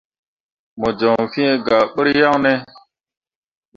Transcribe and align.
Mo 0.79 0.89
joŋ 0.99 1.21
fĩĩ 1.31 1.45
gah 1.65 1.85
ɓur 1.93 2.07
yaŋne? 2.19 2.53